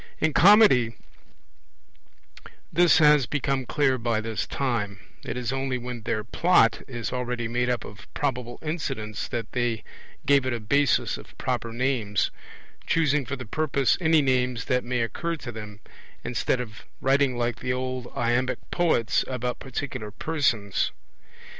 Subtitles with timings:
[0.19, 0.95] In Comedy
[2.73, 7.47] this has become clear by this time; it is only when their plot is already
[7.47, 9.83] made up of probable incidents that they
[10.25, 12.31] give it a basis of proper names,
[12.87, 15.81] choosing for the purpose any names that may occur to them,
[16.23, 20.89] instead of writing like the old iambic poets about particular persons.